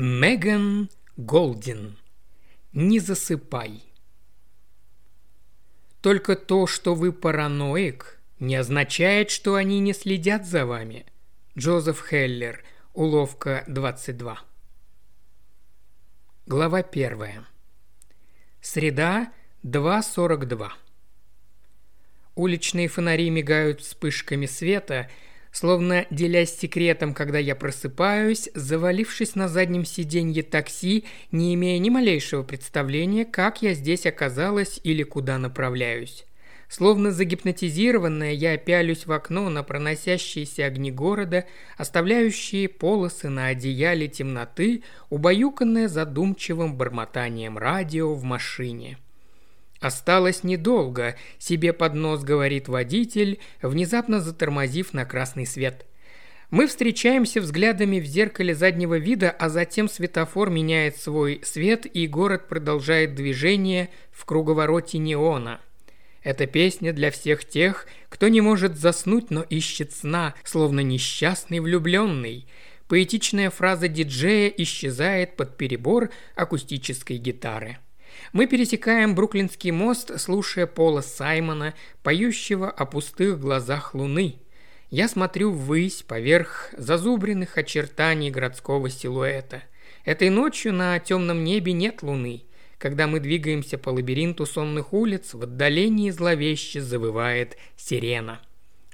Меган 0.00 0.90
Голдин. 1.16 1.96
Не 2.72 3.00
засыпай. 3.00 3.82
Только 6.00 6.36
то, 6.36 6.68
что 6.68 6.94
вы 6.94 7.12
параноик, 7.12 8.20
не 8.38 8.54
означает, 8.54 9.28
что 9.32 9.56
они 9.56 9.80
не 9.80 9.92
следят 9.92 10.46
за 10.46 10.66
вами. 10.66 11.04
Джозеф 11.58 11.98
Хеллер. 11.98 12.62
Уловка 12.94 13.64
22. 13.66 14.38
Глава 16.46 16.78
1. 16.78 17.44
Среда, 18.60 19.32
2.42. 19.64 20.70
Уличные 22.36 22.86
фонари 22.86 23.30
мигают 23.30 23.80
вспышками 23.80 24.46
света– 24.46 25.10
Словно 25.58 26.06
делясь 26.10 26.56
секретом, 26.56 27.12
когда 27.12 27.40
я 27.40 27.56
просыпаюсь, 27.56 28.48
завалившись 28.54 29.34
на 29.34 29.48
заднем 29.48 29.84
сиденье 29.84 30.44
такси, 30.44 31.04
не 31.32 31.52
имея 31.54 31.80
ни 31.80 31.90
малейшего 31.90 32.44
представления, 32.44 33.24
как 33.24 33.60
я 33.60 33.74
здесь 33.74 34.06
оказалась 34.06 34.78
или 34.84 35.02
куда 35.02 35.36
направляюсь. 35.36 36.26
Словно 36.68 37.10
загипнотизированная, 37.10 38.34
я 38.34 38.56
пялюсь 38.56 39.06
в 39.06 39.10
окно 39.10 39.50
на 39.50 39.64
проносящиеся 39.64 40.64
огни 40.64 40.92
города, 40.92 41.44
оставляющие 41.76 42.68
полосы 42.68 43.28
на 43.28 43.48
одеяле 43.48 44.06
темноты, 44.06 44.84
убаюканная 45.10 45.88
задумчивым 45.88 46.76
бормотанием 46.76 47.58
радио 47.58 48.14
в 48.14 48.22
машине. 48.22 48.96
«Осталось 49.80 50.42
недолго»,– 50.42 51.16
себе 51.38 51.72
под 51.72 51.94
нос 51.94 52.24
говорит 52.24 52.68
водитель, 52.68 53.38
внезапно 53.62 54.20
затормозив 54.20 54.92
на 54.92 55.04
красный 55.04 55.46
свет. 55.46 55.86
Мы 56.50 56.66
встречаемся 56.66 57.42
взглядами 57.42 58.00
в 58.00 58.06
зеркале 58.06 58.54
заднего 58.54 58.98
вида, 58.98 59.30
а 59.30 59.50
затем 59.50 59.86
светофор 59.88 60.48
меняет 60.48 60.96
свой 60.96 61.42
свет, 61.44 61.84
и 61.84 62.06
город 62.06 62.48
продолжает 62.48 63.14
движение 63.14 63.90
в 64.10 64.24
круговороте 64.24 64.96
неона. 64.96 65.60
Это 66.22 66.46
песня 66.46 66.92
для 66.92 67.10
всех 67.10 67.44
тех, 67.44 67.86
кто 68.08 68.28
не 68.28 68.40
может 68.40 68.76
заснуть, 68.76 69.30
но 69.30 69.42
ищет 69.42 69.92
сна, 69.92 70.34
словно 70.42 70.80
несчастный 70.80 71.60
влюбленный. 71.60 72.46
Поэтичная 72.88 73.50
фраза 73.50 73.86
диджея 73.86 74.48
исчезает 74.48 75.36
под 75.36 75.56
перебор 75.58 76.10
акустической 76.34 77.18
гитары. 77.18 77.78
Мы 78.32 78.46
пересекаем 78.46 79.14
Бруклинский 79.14 79.70
мост, 79.70 80.18
слушая 80.20 80.66
Пола 80.66 81.00
Саймона, 81.00 81.74
поющего 82.02 82.70
о 82.70 82.86
пустых 82.86 83.40
глазах 83.40 83.94
луны. 83.94 84.36
Я 84.90 85.08
смотрю 85.08 85.52
ввысь, 85.52 86.02
поверх 86.02 86.70
зазубренных 86.76 87.58
очертаний 87.58 88.30
городского 88.30 88.88
силуэта. 88.88 89.62
Этой 90.04 90.30
ночью 90.30 90.72
на 90.72 90.98
темном 90.98 91.44
небе 91.44 91.72
нет 91.72 92.02
луны. 92.02 92.44
Когда 92.78 93.06
мы 93.06 93.20
двигаемся 93.20 93.76
по 93.76 93.90
лабиринту 93.90 94.46
сонных 94.46 94.92
улиц, 94.92 95.34
в 95.34 95.42
отдалении 95.42 96.10
зловеще 96.10 96.80
завывает 96.80 97.56
сирена. 97.76 98.40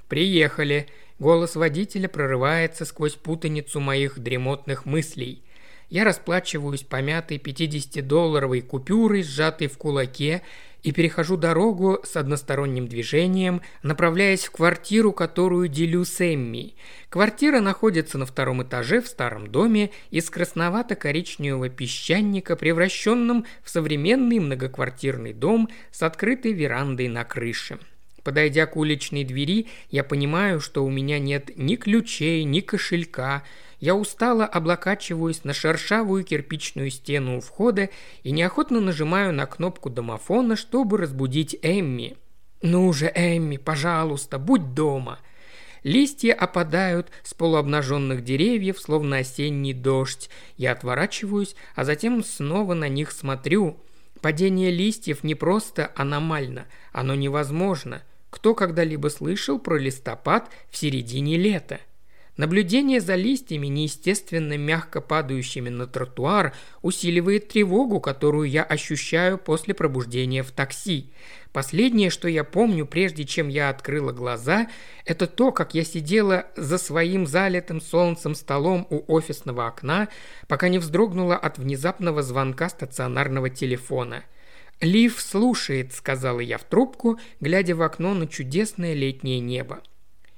«Приехали!» 0.09 0.87
Голос 1.17 1.55
водителя 1.55 2.09
прорывается 2.09 2.83
сквозь 2.83 3.15
путаницу 3.15 3.79
моих 3.79 4.19
дремотных 4.19 4.85
мыслей. 4.85 5.44
Я 5.95 6.03
расплачиваюсь 6.03 6.83
помятой 6.83 7.37
50-долларовой 7.37 8.59
купюрой, 8.59 9.23
сжатой 9.23 9.67
в 9.67 9.77
кулаке, 9.77 10.41
и 10.83 10.91
перехожу 10.91 11.37
дорогу 11.37 12.01
с 12.03 12.17
односторонним 12.17 12.89
движением, 12.89 13.61
направляясь 13.81 14.43
в 14.43 14.51
квартиру, 14.51 15.13
которую 15.13 15.69
делю 15.69 16.03
с 16.03 16.19
Эмми. 16.19 16.75
Квартира 17.07 17.61
находится 17.61 18.17
на 18.17 18.25
втором 18.25 18.61
этаже 18.61 18.99
в 19.01 19.07
старом 19.07 19.47
доме 19.47 19.91
из 20.11 20.29
красновато-коричневого 20.29 21.69
песчаника, 21.69 22.57
превращенном 22.57 23.45
в 23.63 23.69
современный 23.69 24.39
многоквартирный 24.39 25.31
дом 25.31 25.69
с 25.91 26.03
открытой 26.03 26.51
верандой 26.51 27.07
на 27.07 27.23
крыше. 27.23 27.79
Подойдя 28.25 28.65
к 28.65 28.75
уличной 28.75 29.23
двери, 29.23 29.67
я 29.91 30.03
понимаю, 30.03 30.59
что 30.59 30.83
у 30.83 30.89
меня 30.89 31.19
нет 31.19 31.51
ни 31.55 31.75
ключей, 31.77 32.43
ни 32.43 32.59
кошелька, 32.59 33.43
я 33.85 33.93
устало 33.93 34.47
облокачиваюсь 34.47 35.43
на 35.43 35.53
шершавую 35.53 36.23
кирпичную 36.23 36.89
стену 36.89 37.37
у 37.37 37.39
входа 37.39 37.91
и 38.23 38.31
неохотно 38.31 38.81
нажимаю 38.81 39.31
на 39.31 39.45
кнопку 39.45 39.91
домофона, 39.91 40.55
чтобы 40.55 40.97
разбудить 40.97 41.55
Эмми. 41.61 42.17
«Ну 42.63 42.91
же, 42.93 43.11
Эмми, 43.13 43.57
пожалуйста, 43.57 44.39
будь 44.39 44.73
дома!» 44.73 45.19
Листья 45.83 46.33
опадают 46.33 47.11
с 47.21 47.35
полуобнаженных 47.35 48.23
деревьев, 48.23 48.79
словно 48.79 49.17
осенний 49.17 49.73
дождь. 49.73 50.31
Я 50.57 50.71
отворачиваюсь, 50.71 51.55
а 51.75 51.83
затем 51.83 52.23
снова 52.23 52.73
на 52.73 52.89
них 52.89 53.11
смотрю. 53.11 53.79
Падение 54.19 54.71
листьев 54.71 55.23
не 55.23 55.35
просто 55.35 55.91
аномально, 55.95 56.65
оно 56.91 57.13
невозможно. 57.13 58.01
Кто 58.31 58.55
когда-либо 58.55 59.09
слышал 59.09 59.59
про 59.59 59.77
листопад 59.77 60.49
в 60.71 60.77
середине 60.77 61.37
лета? 61.37 61.79
Наблюдение 62.37 62.99
за 62.99 63.15
листьями, 63.15 63.67
неестественно 63.67 64.57
мягко 64.57 64.99
падающими 64.99 65.69
на 65.69 65.87
тротуар, 65.87 66.53
усиливает 66.81 67.47
тревогу, 67.47 68.01
которую 68.01 68.49
я 68.49 68.63
ощущаю 68.63 69.37
после 69.37 69.73
пробуждения 69.73 70.43
в 70.43 70.51
такси. 70.51 71.13
Последнее, 71.53 72.09
что 72.09 72.27
я 72.27 72.43
помню, 72.43 72.85
прежде 72.85 73.23
чем 73.23 73.47
я 73.47 73.69
открыла 73.69 74.11
глаза, 74.11 74.67
это 75.05 75.27
то, 75.27 75.53
как 75.53 75.73
я 75.73 75.85
сидела 75.85 76.47
за 76.57 76.77
своим 76.77 77.25
залитым 77.25 77.79
солнцем 77.79 78.35
столом 78.35 78.85
у 78.89 79.05
офисного 79.07 79.67
окна, 79.67 80.09
пока 80.49 80.67
не 80.67 80.77
вздрогнула 80.77 81.37
от 81.37 81.57
внезапного 81.57 82.21
звонка 82.21 82.67
стационарного 82.67 83.49
телефона. 83.49 84.25
«Лив 84.81 85.21
слушает»,— 85.21 85.93
сказала 85.93 86.41
я 86.41 86.57
в 86.57 86.65
трубку, 86.65 87.17
глядя 87.39 87.77
в 87.77 87.81
окно 87.81 88.13
на 88.13 88.27
чудесное 88.27 88.93
летнее 88.93 89.39
небо. 89.39 89.81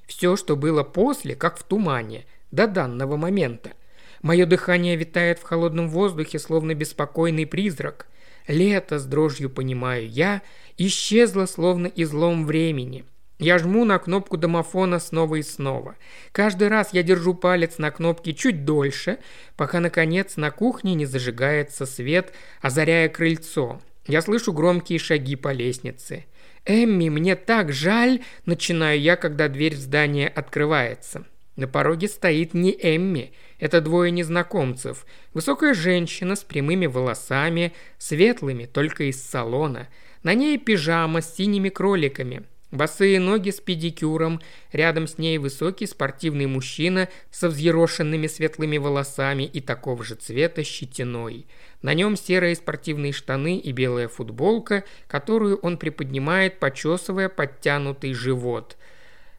Все, 0.07 0.35
что 0.37 0.55
было 0.55 0.83
после, 0.83 1.35
как 1.35 1.59
в 1.59 1.63
тумане, 1.63 2.25
до 2.51 2.65
данного 2.65 3.17
момента. 3.17 3.73
Мое 4.21 4.45
дыхание 4.45 4.95
витает 4.95 5.37
в 5.37 5.43
холодном 5.43 5.89
воздухе, 5.89 6.39
словно 6.39 6.73
беспокойный 6.73 7.45
призрак. 7.45 8.07
Лето, 8.47 8.97
с 8.97 9.05
дрожью 9.05 9.49
понимаю 9.49 10.09
я, 10.09 10.41
исчезло, 10.77 11.45
словно 11.45 11.87
излом 11.87 12.45
времени. 12.45 13.05
Я 13.39 13.59
жму 13.59 13.85
на 13.85 13.99
кнопку 13.99 14.37
домофона 14.37 14.99
снова 14.99 15.35
и 15.35 15.43
снова. 15.43 15.95
Каждый 16.31 16.69
раз 16.69 16.93
я 16.93 17.03
держу 17.03 17.35
палец 17.35 17.77
на 17.77 17.91
кнопке 17.91 18.33
чуть 18.33 18.65
дольше, 18.65 19.19
пока, 19.55 19.79
наконец, 19.79 20.37
на 20.37 20.49
кухне 20.49 20.95
не 20.95 21.05
зажигается 21.05 21.85
свет, 21.85 22.33
озаряя 22.61 23.09
крыльцо. 23.09 23.79
Я 24.07 24.21
слышу 24.21 24.53
громкие 24.53 24.97
шаги 24.97 25.35
по 25.35 25.51
лестнице. 25.51 26.25
«Эмми, 26.67 27.09
мне 27.09 27.35
так 27.35 27.71
жаль!»– 27.71 28.21
начинаю 28.45 28.99
я, 28.99 29.15
когда 29.15 29.47
дверь 29.47 29.75
в 29.75 29.79
здание 29.79 30.27
открывается. 30.27 31.25
На 31.55 31.67
пороге 31.67 32.07
стоит 32.07 32.53
не 32.53 32.71
Эмми, 32.71 33.31
это 33.57 33.81
двое 33.81 34.11
незнакомцев. 34.11 35.05
Высокая 35.33 35.73
женщина 35.73 36.35
с 36.35 36.43
прямыми 36.43 36.85
волосами, 36.85 37.73
светлыми, 37.97 38.65
только 38.65 39.05
из 39.05 39.23
салона. 39.23 39.87
На 40.23 40.33
ней 40.33 40.57
пижама 40.59 41.21
с 41.21 41.35
синими 41.35 41.69
кроликами. 41.69 42.43
Босые 42.71 43.21
ноги 43.21 43.49
с 43.49 43.61
педикюром, 43.61 44.41
рядом 44.73 45.07
с 45.07 45.17
ней 45.17 45.37
высокий 45.37 45.85
спортивный 45.85 46.47
мужчина 46.47 47.07
со 47.31 47.47
взъерошенными 47.47 48.27
светлыми 48.27 48.77
волосами 48.77 49.43
и 49.43 49.61
такого 49.61 50.03
же 50.03 50.15
цвета 50.15 50.65
щетиной. 50.65 51.47
На 51.81 51.93
нем 51.93 52.17
серые 52.17 52.55
спортивные 52.55 53.13
штаны 53.13 53.57
и 53.57 53.71
белая 53.71 54.09
футболка, 54.09 54.83
которую 55.07 55.57
он 55.59 55.77
приподнимает, 55.77 56.59
почесывая 56.59 57.29
подтянутый 57.29 58.13
живот. 58.13 58.75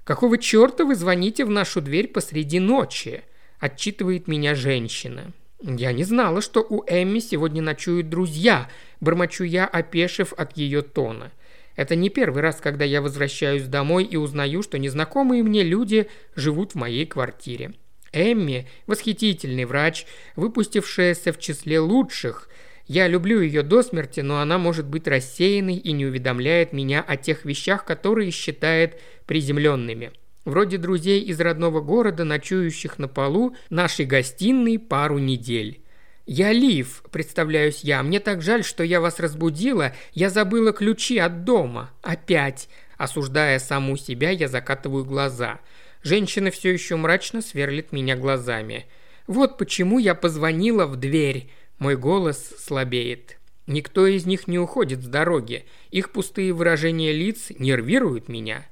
«Какого 0.05 0.39
черта 0.39 0.85
вы 0.85 0.95
звоните 0.95 1.45
в 1.45 1.51
нашу 1.51 1.83
дверь 1.83 2.09
посреди 2.09 2.61
ночи?»– 2.61 3.25
отчитывает 3.61 4.27
меня 4.27 4.55
женщина. 4.55 5.33
«Я 5.61 5.93
не 5.93 6.05
знала, 6.05 6.41
что 6.41 6.65
у 6.67 6.83
Эмми 6.87 7.19
сегодня 7.19 7.61
ночуют 7.61 8.09
друзья»,– 8.09 8.71
бормочу 9.01 9.45
я, 9.45 9.67
опешив 9.67 10.33
от 10.33 10.57
ее 10.57 10.81
тона. 10.81 11.31
Это 11.79 11.95
не 11.95 12.11
первый 12.11 12.43
раз, 12.43 12.57
когда 12.61 12.85
я 12.85 13.01
возвращаюсь 13.01 13.63
домой 13.63 14.03
и 14.03 14.17
узнаю, 14.17 14.65
что 14.65 14.81
незнакомые 14.81 15.45
мне 15.45 15.63
люди 15.63 16.09
живут 16.35 16.73
в 16.73 16.75
моей 16.75 17.07
квартире. 17.07 17.71
Эмми– 18.13 18.67
восхитительный 18.89 19.65
врач, 19.65 20.05
выпустившаяся 20.35 21.33
в 21.33 21.39
числе 21.39 21.79
лучших. 21.79 22.49
Я 22.89 23.07
люблю 23.07 23.41
ее 23.41 23.63
до 23.63 23.85
смерти, 23.85 24.19
но 24.19 24.41
она 24.41 24.59
может 24.59 24.89
быть 24.89 25.07
рассеянной 25.07 25.77
и 25.77 25.93
не 25.93 26.05
уведомляет 26.05 26.73
меня 26.73 27.01
о 27.01 27.17
тех 27.17 27.45
вещах, 27.45 27.85
которые 27.85 28.33
считает 28.33 29.01
приземленными. 29.27 30.11
Вроде 30.45 30.79
друзей 30.79 31.21
из 31.21 31.39
родного 31.39 31.81
города, 31.81 32.25
ночующих 32.25 32.99
на 32.99 33.07
полу 33.07 33.55
нашей 33.71 34.05
гостиной 34.05 34.81
пару 34.81 35.19
недель. 35.19 35.85
«Я 36.31 36.53
Лив»,– 36.53 37.03
представляюсь 37.11 37.81
я. 37.85 38.03
«Мне 38.03 38.21
так 38.21 38.43
жаль, 38.43 38.63
что 38.63 38.85
я 38.85 39.01
вас 39.01 39.19
разбудила. 39.19 39.95
Я 40.13 40.29
забыла 40.29 40.73
ключи 40.73 41.17
от 41.17 41.45
дома. 41.45 41.91
Опять». 42.03 42.69
Осуждая 42.99 43.59
саму 43.59 43.97
себя, 43.97 44.29
я 44.29 44.47
закатываю 44.47 45.07
глаза. 45.07 45.59
Женщина 46.03 46.51
все 46.51 46.71
еще 46.71 46.97
мрачно 46.97 47.41
сверлит 47.41 47.93
меня 47.93 48.15
глазами. 48.15 48.85
Вот 49.27 49.57
почему 49.57 49.99
я 49.99 50.15
позвонила 50.15 50.85
в 50.85 50.97
дверь. 50.97 51.51
Мой 51.79 51.97
голос 51.97 52.53
слабеет. 52.59 53.39
Никто 53.67 54.07
из 54.07 54.27
них 54.27 54.47
не 54.49 54.59
уходит 54.59 55.03
с 55.03 55.07
дороги. 55.07 55.65
Их 55.91 56.11
пустые 56.11 56.53
выражения 56.53 57.13
лиц 57.13 57.53
нервируют 57.59 58.29
меня. 58.29 58.67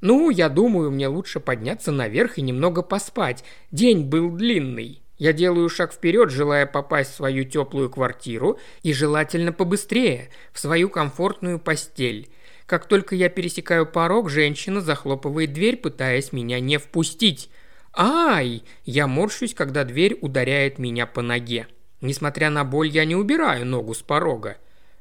Ну, 0.00 0.30
я 0.30 0.48
думаю, 0.48 0.90
мне 0.90 1.08
лучше 1.08 1.38
подняться 1.38 1.92
наверх 1.92 2.38
и 2.38 2.42
немного 2.42 2.80
поспать. 2.80 3.44
День 3.70 4.04
был 4.04 4.30
длинный. 4.30 5.03
Я 5.16 5.32
делаю 5.32 5.68
шаг 5.68 5.92
вперед, 5.92 6.30
желая 6.30 6.66
попасть 6.66 7.12
в 7.12 7.16
свою 7.16 7.44
теплую 7.44 7.88
квартиру 7.88 8.58
и 8.82 8.92
желательно 8.92 9.52
побыстрее, 9.52 10.30
в 10.52 10.58
свою 10.58 10.88
комфортную 10.88 11.58
постель. 11.58 12.30
Как 12.66 12.86
только 12.86 13.14
я 13.14 13.28
пересекаю 13.28 13.86
порог, 13.86 14.30
женщина 14.30 14.80
захлопывает 14.80 15.52
дверь, 15.52 15.76
пытаясь 15.76 16.32
меня 16.32 16.60
не 16.60 16.78
впустить. 16.78 17.50
«Ай!» 17.96 18.64
Я 18.84 19.06
морщусь, 19.06 19.54
когда 19.54 19.84
дверь 19.84 20.18
ударяет 20.20 20.78
меня 20.78 21.06
по 21.06 21.22
ноге. 21.22 21.68
Несмотря 22.00 22.50
на 22.50 22.64
боль, 22.64 22.88
я 22.88 23.04
не 23.04 23.14
убираю 23.14 23.64
ногу 23.66 23.94
с 23.94 24.02
порога. 24.02 24.56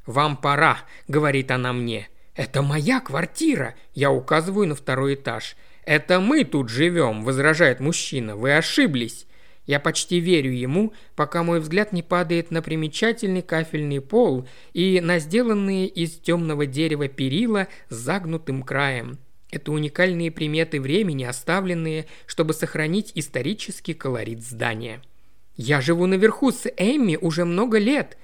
«Вам 0.05 0.37
пора»,— 0.37 0.79
говорит 1.07 1.49
она 1.49 1.73
мне. 1.73 2.09
«Это 2.35 2.61
моя 2.61 2.99
квартира»,— 2.99 3.75
я 3.93 4.11
указываю 4.11 4.67
на 4.67 4.75
второй 4.75 5.15
этаж. 5.15 5.55
«Это 5.85 6.19
мы 6.19 6.43
тут 6.43 6.69
живем»,— 6.69 7.23
возражает 7.25 7.79
мужчина. 7.79 8.35
«Вы 8.35 8.55
ошиблись». 8.55 9.25
Я 9.65 9.79
почти 9.79 10.19
верю 10.19 10.51
ему, 10.51 10.93
пока 11.15 11.43
мой 11.43 11.59
взгляд 11.59 11.93
не 11.93 12.03
падает 12.03 12.51
на 12.51 12.61
примечательный 12.61 13.41
кафельный 13.41 14.01
пол 14.01 14.47
и 14.73 14.99
на 14.99 15.19
сделанные 15.19 15.87
из 15.87 16.17
темного 16.17 16.65
дерева 16.65 17.07
перила 17.07 17.67
с 17.89 17.95
загнутым 17.95 18.63
краем. 18.63 19.19
Это 19.51 19.71
уникальные 19.71 20.31
приметы 20.31 20.81
времени, 20.81 21.23
оставленные, 21.23 22.07
чтобы 22.25 22.53
сохранить 22.53 23.11
исторический 23.15 23.93
колорит 23.93 24.43
здания. 24.43 25.01
«Я 25.55 25.79
живу 25.79 26.07
наверху 26.07 26.51
с 26.51 26.67
Эмми 26.77 27.17
уже 27.21 27.45
много 27.45 27.77
лет», 27.77 28.17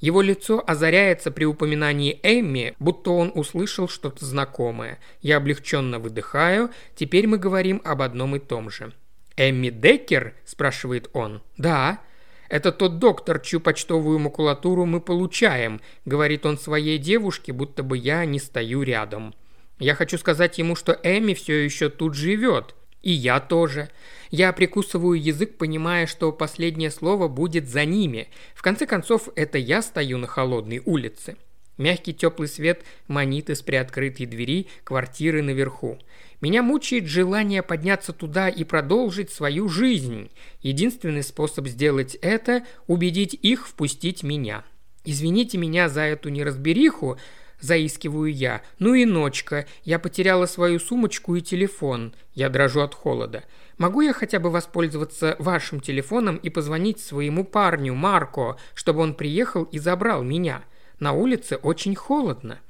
его 0.00 0.20
лицо 0.20 0.62
озаряется 0.66 1.30
при 1.30 1.44
упоминании 1.44 2.20
Эмми, 2.22 2.74
будто 2.78 3.10
он 3.10 3.32
услышал 3.34 3.88
что-то 3.88 4.24
знакомое. 4.24 4.98
Я 5.22 5.38
облегченно 5.38 5.98
выдыхаю, 5.98 6.70
теперь 6.94 7.26
мы 7.26 7.38
говорим 7.38 7.80
об 7.82 8.02
одном 8.02 8.36
и 8.36 8.38
том 8.38 8.70
же. 8.70 8.92
«Эмми 9.36 9.70
Деккер?»– 9.70 10.34
спрашивает 10.44 11.10
он. 11.12 11.42
«Да». 11.56 12.00
«Это 12.48 12.70
тот 12.70 13.00
доктор, 13.00 13.40
чью 13.40 13.60
почтовую 13.60 14.20
макулатуру 14.20 14.86
мы 14.86 15.00
получаем»,– 15.00 15.80
говорит 16.04 16.46
он 16.46 16.58
своей 16.58 16.96
девушке, 16.98 17.52
будто 17.52 17.82
бы 17.82 17.98
я 17.98 18.24
не 18.24 18.38
стою 18.38 18.82
рядом. 18.82 19.34
Я 19.78 19.94
хочу 19.94 20.16
сказать 20.16 20.58
ему, 20.58 20.74
что 20.74 20.98
Эми 21.02 21.34
все 21.34 21.64
еще 21.64 21.90
тут 21.90 22.14
живет. 22.14 22.74
И 23.02 23.12
я 23.12 23.40
тоже. 23.40 23.90
Я 24.30 24.52
прикусываю 24.52 25.20
язык, 25.20 25.58
понимая, 25.58 26.06
что 26.06 26.32
последнее 26.32 26.90
слово 26.90 27.28
будет 27.28 27.68
за 27.68 27.84
ними. 27.84 28.28
В 28.54 28.62
конце 28.62 28.86
концов, 28.86 29.28
это 29.36 29.58
я 29.58 29.82
стою 29.82 30.18
на 30.18 30.26
холодной 30.26 30.82
улице. 30.84 31.36
Мягкий 31.78 32.14
теплый 32.14 32.48
свет 32.48 32.84
манит 33.06 33.50
из 33.50 33.62
приоткрытой 33.62 34.26
двери 34.26 34.66
квартиры 34.84 35.42
наверху. 35.42 35.98
Меня 36.40 36.62
мучает 36.62 37.06
желание 37.06 37.62
подняться 37.62 38.12
туда 38.12 38.48
и 38.48 38.64
продолжить 38.64 39.30
свою 39.30 39.68
жизнь. 39.68 40.30
Единственный 40.62 41.22
способ 41.22 41.66
сделать 41.66 42.14
это– 42.16 42.64
убедить 42.86 43.34
их 43.34 43.66
впустить 43.66 44.22
меня. 44.22 44.64
Извините 45.04 45.58
меня 45.58 45.88
за 45.88 46.02
эту 46.02 46.30
неразбериху, 46.30 47.18
заискиваю 47.60 48.32
я. 48.32 48.62
Ну 48.78 48.94
и 48.94 49.04
ночка, 49.04 49.66
я 49.84 49.98
потеряла 49.98 50.46
свою 50.46 50.78
сумочку 50.78 51.36
и 51.36 51.40
телефон. 51.40 52.14
Я 52.34 52.48
дрожу 52.48 52.80
от 52.80 52.94
холода. 52.94 53.44
Могу 53.78 54.00
я 54.00 54.12
хотя 54.12 54.40
бы 54.40 54.50
воспользоваться 54.50 55.36
вашим 55.38 55.80
телефоном 55.80 56.36
и 56.36 56.48
позвонить 56.48 57.00
своему 57.00 57.44
парню 57.44 57.94
Марко, 57.94 58.56
чтобы 58.74 59.00
он 59.00 59.14
приехал 59.14 59.64
и 59.64 59.78
забрал 59.78 60.22
меня? 60.22 60.64
На 60.98 61.12
улице 61.12 61.56
очень 61.56 61.94
холодно. 61.94 62.60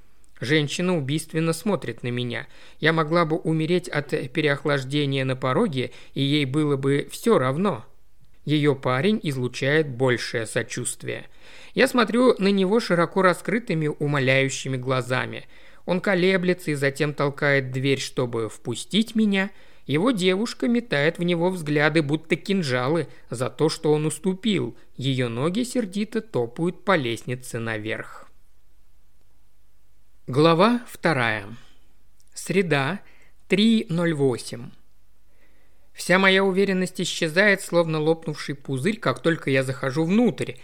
Женщина 0.40 0.96
убийственно 0.96 1.52
смотрит 1.52 2.02
на 2.02 2.08
меня. 2.08 2.46
Я 2.78 2.92
могла 2.92 3.24
бы 3.24 3.36
умереть 3.36 3.88
от 3.88 4.10
переохлаждения 4.32 5.24
на 5.24 5.36
пороге, 5.36 5.92
и 6.14 6.22
ей 6.22 6.44
было 6.44 6.76
бы 6.76 7.08
все 7.10 7.38
равно. 7.38 7.84
Ее 8.44 8.76
парень 8.76 9.18
излучает 9.22 9.88
большее 9.88 10.46
сочувствие. 10.46 11.26
Я 11.74 11.88
смотрю 11.88 12.34
на 12.38 12.48
него 12.48 12.80
широко 12.80 13.22
раскрытыми, 13.22 13.88
умоляющими 13.88 14.76
глазами. 14.76 15.46
Он 15.84 16.00
колеблется 16.00 16.70
и 16.70 16.74
затем 16.74 17.14
толкает 17.14 17.70
дверь, 17.70 18.00
чтобы 18.00 18.48
впустить 18.48 19.14
меня. 19.14 19.50
Его 19.86 20.10
девушка 20.10 20.66
метает 20.66 21.18
в 21.18 21.22
него 21.22 21.48
взгляды, 21.48 22.02
будто 22.02 22.34
кинжалы, 22.34 23.08
за 23.30 23.48
то, 23.48 23.68
что 23.68 23.92
он 23.92 24.06
уступил. 24.06 24.76
Ее 24.96 25.28
ноги 25.28 25.62
сердито 25.62 26.20
топают 26.20 26.84
по 26.84 26.96
лестнице 26.96 27.60
наверх. 27.60 28.28
Глава 30.26 30.84
вторая. 30.88 31.46
Среда, 32.34 33.00
3.08. 33.48 34.70
Вся 35.92 36.18
моя 36.18 36.42
уверенность 36.42 37.00
исчезает, 37.00 37.62
словно 37.62 38.00
лопнувший 38.00 38.56
пузырь, 38.56 38.98
как 38.98 39.22
только 39.22 39.50
я 39.50 39.62
захожу 39.62 40.04
внутрь. 40.04 40.54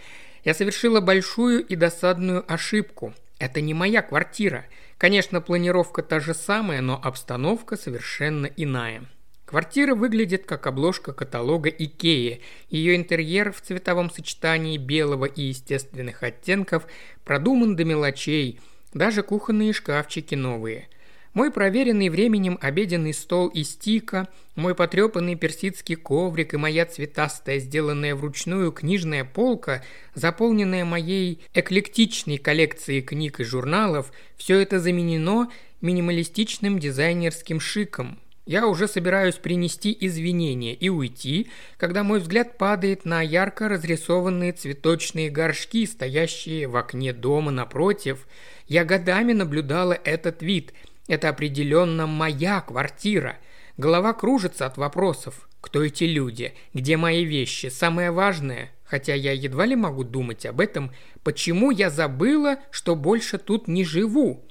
Я 0.44 0.52
совершила 0.52 1.00
большую 1.00 1.64
и 1.64 1.76
досадную 1.76 2.44
ошибку. 2.52 3.14
Это 3.38 3.60
не 3.60 3.72
моя 3.72 4.02
квартира. 4.02 4.66
Конечно, 5.02 5.40
планировка 5.40 6.00
та 6.00 6.20
же 6.20 6.32
самая, 6.32 6.80
но 6.80 6.96
обстановка 7.02 7.76
совершенно 7.76 8.46
иная. 8.46 9.02
Квартира 9.44 9.96
выглядит 9.96 10.46
как 10.46 10.68
обложка 10.68 11.12
каталога 11.12 11.70
Икеи. 11.70 12.40
Ее 12.70 12.94
интерьер 12.94 13.50
в 13.50 13.60
цветовом 13.62 14.12
сочетании 14.12 14.78
белого 14.78 15.24
и 15.24 15.42
естественных 15.42 16.22
оттенков 16.22 16.86
продуман 17.24 17.74
до 17.74 17.84
мелочей– 17.84 18.60
даже 18.94 19.24
кухонные 19.24 19.72
шкафчики 19.72 20.36
новые. 20.36 20.88
Мой 21.34 21.50
проверенный 21.50 22.10
временем 22.10 22.58
обеденный 22.60 23.14
стол 23.14 23.48
из 23.48 23.74
тика, 23.74 24.28
мой 24.54 24.74
потрепанный 24.74 25.34
персидский 25.34 25.96
коврик 25.96 26.52
и 26.52 26.58
моя 26.58 26.84
цветастая, 26.84 27.58
сделанная 27.58 28.14
вручную 28.14 28.70
книжная 28.70 29.24
полка, 29.24 29.82
заполненная 30.14 30.84
моей 30.84 31.40
эклектичной 31.54 32.36
коллекцией 32.36 33.00
книг 33.00 33.40
и 33.40 33.44
журналов, 33.44 34.12
все 34.36 34.60
это 34.60 34.78
заменено 34.78 35.50
минималистичным 35.80 36.78
дизайнерским 36.78 37.60
шиком, 37.60 38.18
я 38.44 38.66
уже 38.66 38.88
собираюсь 38.88 39.36
принести 39.36 39.96
извинения 40.00 40.74
и 40.74 40.88
уйти, 40.88 41.48
когда 41.76 42.02
мой 42.02 42.18
взгляд 42.18 42.58
падает 42.58 43.04
на 43.04 43.22
ярко 43.22 43.68
разрисованные 43.68 44.52
цветочные 44.52 45.30
горшки, 45.30 45.86
стоящие 45.86 46.66
в 46.66 46.76
окне 46.76 47.12
дома 47.12 47.52
напротив. 47.52 48.26
Я 48.66 48.84
годами 48.84 49.32
наблюдала 49.32 49.92
этот 49.92 50.42
вид. 50.42 50.72
Это 51.12 51.28
определенно 51.28 52.06
моя 52.06 52.62
квартира. 52.62 53.36
Голова 53.76 54.14
кружится 54.14 54.64
от 54.64 54.78
вопросов. 54.78 55.46
Кто 55.60 55.84
эти 55.84 56.04
люди? 56.04 56.54
Где 56.72 56.96
мои 56.96 57.26
вещи? 57.26 57.66
Самое 57.66 58.10
важное, 58.10 58.70
хотя 58.82 59.12
я 59.12 59.32
едва 59.32 59.66
ли 59.66 59.76
могу 59.76 60.04
думать 60.04 60.46
об 60.46 60.58
этом, 60.58 60.90
почему 61.22 61.70
я 61.70 61.90
забыла, 61.90 62.60
что 62.70 62.96
больше 62.96 63.36
тут 63.36 63.68
не 63.68 63.84
живу? 63.84 64.42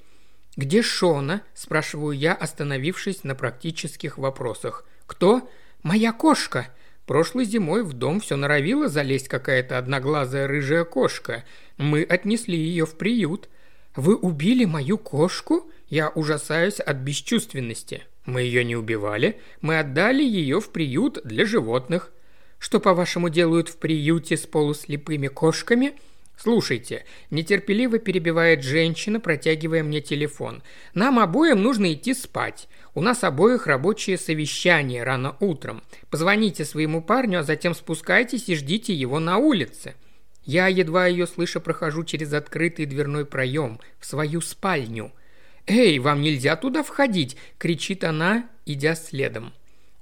«Где 0.56 0.82
Шона?»– 0.82 1.42
спрашиваю 1.54 2.16
я, 2.16 2.32
остановившись 2.32 3.24
на 3.24 3.34
практических 3.34 4.16
вопросах. 4.16 4.86
«Кто?» 5.06 5.50
«Моя 5.82 6.12
кошка!» 6.12 6.68
Прошлой 7.06 7.44
зимой 7.44 7.82
в 7.82 7.92
дом 7.92 8.20
все 8.20 8.36
норовила 8.36 8.88
залезть 8.88 9.26
какая-то 9.26 9.78
одноглазая 9.78 10.46
рыжая 10.46 10.84
кошка. 10.84 11.42
Мы 11.76 12.04
отнесли 12.04 12.56
ее 12.56 12.86
в 12.86 12.96
приют. 12.96 13.48
«Вы 13.96 14.14
убили 14.14 14.64
мою 14.64 14.96
кошку?» 14.96 15.68
Я 15.92 16.08
ужасаюсь 16.08 16.80
от 16.80 16.96
бесчувственности. 16.96 18.04
Мы 18.24 18.40
ее 18.40 18.64
не 18.64 18.76
убивали, 18.76 19.38
мы 19.60 19.78
отдали 19.78 20.22
ее 20.22 20.58
в 20.58 20.70
приют 20.70 21.20
для 21.22 21.44
животных. 21.44 22.12
Что, 22.58 22.80
по-вашему, 22.80 23.28
делают 23.28 23.68
в 23.68 23.76
приюте 23.76 24.38
с 24.38 24.46
полуслепыми 24.46 25.28
кошками– 25.28 25.92
«Слушайте»,– 26.38 27.04
нетерпеливо 27.30 27.98
перебивает 27.98 28.64
женщина, 28.64 29.20
протягивая 29.20 29.82
мне 29.82 30.00
телефон. 30.00 30.62
«Нам 30.94 31.18
обоим 31.18 31.62
нужно 31.62 31.92
идти 31.92 32.14
спать. 32.14 32.68
У 32.94 33.02
нас 33.02 33.22
обоих 33.22 33.66
рабочее 33.66 34.16
совещание 34.16 35.04
рано 35.04 35.36
утром. 35.40 35.82
Позвоните 36.10 36.64
своему 36.64 37.02
парню, 37.02 37.40
а 37.40 37.42
затем 37.42 37.74
спускайтесь 37.74 38.48
и 38.48 38.56
ждите 38.56 38.94
его 38.94 39.20
на 39.20 39.36
улице». 39.36 39.94
Я, 40.44 40.66
едва 40.66 41.06
ее 41.06 41.28
слыша, 41.28 41.60
прохожу 41.60 42.02
через 42.02 42.32
открытый 42.32 42.86
дверной 42.86 43.24
проем 43.24 43.78
в 44.00 44.06
свою 44.06 44.40
спальню. 44.40 45.12
«Эй, 45.66 45.98
вам 45.98 46.22
нельзя 46.22 46.56
туда 46.56 46.82
входить!»– 46.82 47.36
кричит 47.58 48.04
она, 48.04 48.48
идя 48.66 48.94
следом. 48.94 49.52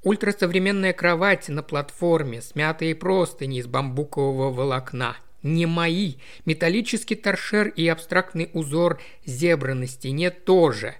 Ультрасовременная 0.02 0.92
кровать 0.92 1.48
на 1.48 1.62
платформе, 1.62 2.40
смятые 2.40 2.94
простыни 2.94 3.58
из 3.58 3.66
бамбукового 3.66 4.50
волокна– 4.50 5.16
не 5.42 5.66
мои. 5.66 6.14
Металлический 6.44 7.14
торшер 7.14 7.68
и 7.68 7.86
абстрактный 7.88 8.50
узор 8.52 9.00
зебра 9.24 9.74
на 9.74 9.86
стене 9.86 10.30
тоже. 10.30 10.96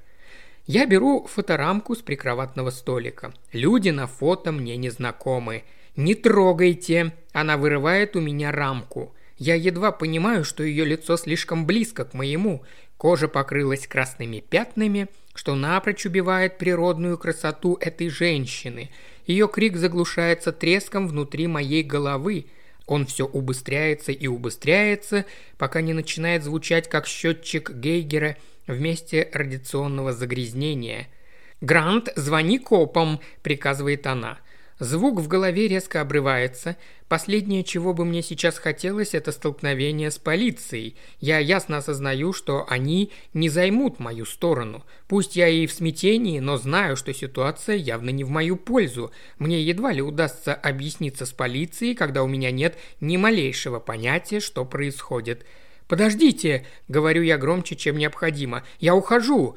Я 0.67 0.87
беру 0.87 1.27
фоторамку 1.27 1.95
с 1.95 1.99
прикроватного 1.99 2.71
столика. 2.71 3.35
Люди 3.53 3.91
на 3.91 4.07
фото 4.07 4.53
мне 4.53 4.77
не 4.77 4.91
знакомы. 4.91 5.65
«Не 5.97 6.15
трогайте!» 6.15 7.13
Она 7.33 7.57
вырывает 7.57 8.17
у 8.17 8.21
меня 8.21 8.53
рамку. 8.53 9.15
Я 9.37 9.55
едва 9.55 9.91
понимаю, 9.91 10.45
что 10.45 10.63
ее 10.63 10.85
лицо 10.85 11.17
слишком 11.17 11.67
близко 11.67 12.05
к 12.05 12.15
моему. 12.15 12.63
Кожа 13.01 13.29
покрылась 13.29 13.87
красными 13.87 14.41
пятнами, 14.41 15.09
что 15.35 15.55
напрочь 15.55 16.05
убивает 16.05 16.59
природную 16.59 17.17
красоту 17.17 17.79
этой 17.81 18.11
женщины. 18.11 18.91
Ее 19.27 19.49
крик 19.49 19.79
заглушается 19.79 20.53
треском 20.53 21.09
внутри 21.09 21.47
моей 21.47 21.83
головы. 21.83 22.45
Он 22.85 23.07
все 23.07 23.25
убыстряется 23.25 24.13
и 24.13 24.27
убыстряется, 24.27 25.25
пока 25.57 25.81
не 25.81 25.95
начинает 25.95 26.45
звучать 26.45 26.91
как 26.91 27.07
счетчик 27.07 27.71
Гейгера 27.71 28.37
в 28.67 28.79
месте 28.79 29.31
радиационного 29.33 30.13
загрязнения. 30.13 31.09
«Грант, 31.63 32.11
звони 32.17 32.59
копам!»– 32.59 33.21
приказывает 33.43 34.07
она– 34.07 34.41
Звук 34.81 35.21
в 35.21 35.29
голове 35.29 35.69
резко 35.69 36.01
обрывается. 36.01 36.75
Последнее, 37.07 37.65
чего 37.65 37.93
бы 37.93 38.07
мне 38.07 38.23
сейчас 38.23 38.59
хотелось, 38.59 39.13
это 39.13 39.31
столкновение 39.31 40.11
с 40.11 40.17
полицией. 40.17 40.97
Я 41.21 41.39
ясно 41.39 41.77
осознаю, 41.77 42.33
что 42.33 42.65
они 42.67 43.13
не 43.35 43.51
займут 43.51 43.99
мою 43.99 44.25
сторону. 44.25 44.83
Пусть 45.07 45.37
я 45.37 45.49
и 45.49 45.67
в 45.67 45.73
смятении, 45.73 46.39
но 46.39 46.57
знаю, 46.57 46.97
что 46.97 47.13
ситуация 47.13 47.77
явно 47.77 48.09
не 48.09 48.25
в 48.25 48.31
мою 48.31 48.57
пользу. 48.57 49.11
Мне 49.39 49.63
едва 49.63 49.93
ли 49.93 50.01
удастся 50.01 50.55
объясниться 50.55 51.27
с 51.27 51.33
полицией, 51.33 51.95
когда 51.95 52.23
у 52.23 52.27
меня 52.27 52.51
нет 52.51 52.79
ни 53.03 53.19
малейшего 53.19 53.81
понятия, 53.81 54.41
что 54.41 54.65
происходит. 54.65 55.45
«Подождите!»– 55.89 56.65
говорю 56.89 57.21
я 57.21 57.37
громче, 57.37 57.77
чем 57.77 57.99
необходимо. 57.99 58.63
«Я 58.79 58.95
ухожу!» 58.95 59.57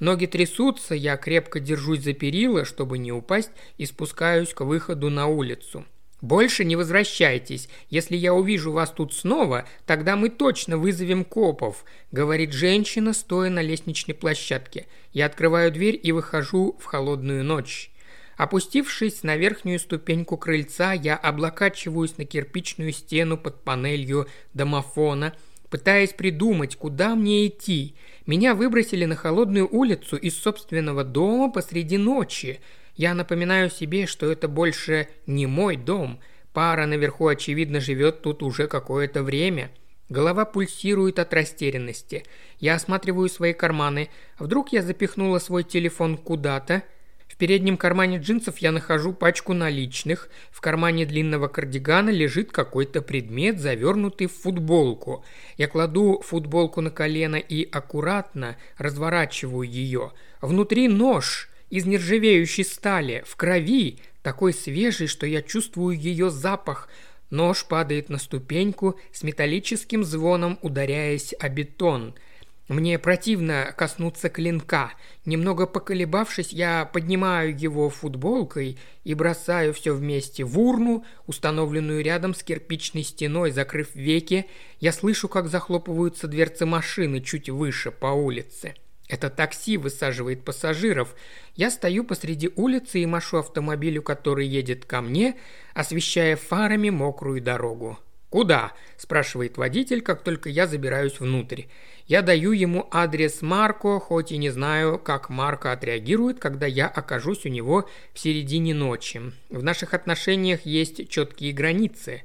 Ноги 0.00 0.26
трясутся, 0.26 0.94
я 0.94 1.16
крепко 1.16 1.60
держусь 1.60 2.00
за 2.00 2.12
перила, 2.12 2.64
чтобы 2.64 2.98
не 2.98 3.12
упасть, 3.12 3.50
и 3.78 3.86
спускаюсь 3.86 4.52
к 4.52 4.62
выходу 4.62 5.10
на 5.10 5.26
улицу. 5.26 5.84
«Больше 6.20 6.64
не 6.64 6.76
возвращайтесь. 6.76 7.68
Если 7.90 8.16
я 8.16 8.32
увижу 8.32 8.70
вас 8.70 8.92
тут 8.92 9.12
снова, 9.12 9.66
тогда 9.86 10.14
мы 10.14 10.28
точно 10.28 10.78
вызовем 10.78 11.24
копов»,— 11.24 11.84
говорит 12.12 12.52
женщина, 12.52 13.12
стоя 13.12 13.50
на 13.50 13.60
лестничной 13.60 14.14
площадке. 14.14 14.86
Я 15.12 15.26
открываю 15.26 15.72
дверь 15.72 15.98
и 16.00 16.12
выхожу 16.12 16.76
в 16.78 16.84
холодную 16.84 17.42
ночь. 17.42 17.90
Опустившись 18.36 19.24
на 19.24 19.36
верхнюю 19.36 19.80
ступеньку 19.80 20.36
крыльца, 20.36 20.92
я 20.92 21.16
облокачиваюсь 21.16 22.16
на 22.18 22.24
кирпичную 22.24 22.92
стену 22.92 23.36
под 23.36 23.62
панелью 23.64 24.28
домофона, 24.54 25.34
пытаясь 25.72 26.12
придумать, 26.12 26.76
куда 26.76 27.16
мне 27.16 27.48
идти— 27.48 27.96
меня 28.26 28.54
выбросили 28.54 29.04
на 29.04 29.16
холодную 29.16 29.68
улицу 29.68 30.16
из 30.16 30.38
собственного 30.38 31.02
дома 31.02 31.50
посреди 31.50 31.98
ночи. 31.98 32.60
Я 32.94 33.14
напоминаю 33.14 33.68
себе, 33.70 34.06
что 34.06 34.30
это 34.30 34.46
больше 34.46 35.08
не 35.26 35.46
мой 35.46 35.76
дом. 35.76 36.20
Пара 36.52 36.86
наверху, 36.86 37.26
очевидно, 37.26 37.80
живет 37.80 38.22
тут 38.22 38.42
уже 38.42 38.68
какое-то 38.68 39.22
время. 39.22 39.72
Голова 40.08 40.44
пульсирует 40.44 41.18
от 41.18 41.32
растерянности. 41.34 42.24
Я 42.60 42.74
осматриваю 42.74 43.28
свои 43.28 43.54
карманы. 43.54 44.08
Вдруг 44.38 44.72
я 44.72 44.82
запихнула 44.82 45.38
свой 45.38 45.64
телефон 45.64 46.16
куда-то– 46.16 46.84
в 47.32 47.36
переднем 47.36 47.78
кармане 47.78 48.18
джинсов 48.18 48.58
я 48.58 48.72
нахожу 48.72 49.14
пачку 49.14 49.54
наличных, 49.54 50.28
в 50.50 50.60
кармане 50.60 51.06
длинного 51.06 51.48
кардигана 51.48 52.10
лежит 52.10 52.52
какой-то 52.52 53.00
предмет, 53.00 53.58
завернутый 53.58 54.26
в 54.26 54.34
футболку. 54.34 55.24
Я 55.56 55.66
кладу 55.66 56.20
футболку 56.22 56.82
на 56.82 56.90
колено 56.90 57.36
и 57.36 57.66
аккуратно 57.70 58.58
разворачиваю 58.76 59.66
ее. 59.66 60.12
Внутри 60.42 60.88
нож 60.88 61.48
из 61.70 61.86
нержавеющей 61.86 62.66
стали, 62.66 63.24
в 63.26 63.34
крови, 63.36 63.96
такой 64.20 64.52
свежий, 64.52 65.06
что 65.06 65.26
я 65.26 65.40
чувствую 65.40 65.98
ее 65.98 66.28
запах. 66.28 66.90
Нож 67.30 67.64
падает 67.64 68.10
на 68.10 68.18
ступеньку 68.18 69.00
с 69.10 69.22
металлическим 69.22 70.04
звоном, 70.04 70.58
ударяясь 70.60 71.34
о 71.40 71.48
бетон– 71.48 72.14
мне 72.72 72.98
противно 72.98 73.74
коснуться 73.76 74.28
клинка. 74.28 74.92
Немного 75.24 75.66
поколебавшись, 75.66 76.52
я 76.52 76.84
поднимаю 76.84 77.58
его 77.58 77.90
футболкой 77.90 78.78
и 79.04 79.14
бросаю 79.14 79.74
все 79.74 79.94
вместе 79.94 80.44
в 80.44 80.58
урну, 80.58 81.04
установленную 81.26 82.02
рядом 82.02 82.34
с 82.34 82.42
кирпичной 82.42 83.02
стеной, 83.02 83.50
закрыв 83.50 83.94
веки. 83.94 84.46
Я 84.80 84.92
слышу, 84.92 85.28
как 85.28 85.48
захлопываются 85.48 86.28
дверцы 86.28 86.66
машины 86.66 87.20
чуть 87.20 87.48
выше 87.48 87.90
по 87.90 88.06
улице. 88.06 88.74
Это 89.08 89.28
такси 89.28 89.76
высаживает 89.76 90.44
пассажиров. 90.44 91.14
Я 91.54 91.70
стою 91.70 92.04
посреди 92.04 92.50
улицы 92.56 93.00
и 93.00 93.06
машу 93.06 93.38
автомобилю, 93.38 94.02
который 94.02 94.46
едет 94.46 94.86
ко 94.86 95.02
мне, 95.02 95.36
освещая 95.74 96.36
фарами 96.36 96.88
мокрую 96.88 97.42
дорогу. 97.42 97.98
«Куда?»– 98.32 98.72
спрашивает 98.96 99.58
водитель, 99.58 100.00
как 100.00 100.22
только 100.22 100.48
я 100.48 100.66
забираюсь 100.66 101.20
внутрь. 101.20 101.64
Я 102.06 102.22
даю 102.22 102.52
ему 102.52 102.88
адрес 102.90 103.42
Марко, 103.42 104.00
хоть 104.00 104.32
и 104.32 104.38
не 104.38 104.48
знаю, 104.48 104.98
как 104.98 105.28
Марко 105.28 105.70
отреагирует, 105.70 106.38
когда 106.38 106.64
я 106.64 106.88
окажусь 106.88 107.44
у 107.44 107.50
него 107.50 107.86
в 108.14 108.18
середине 108.18 108.72
ночи. 108.72 109.20
В 109.50 109.62
наших 109.62 109.92
отношениях 109.92 110.64
есть 110.64 111.10
четкие 111.10 111.52
границы. 111.52 112.22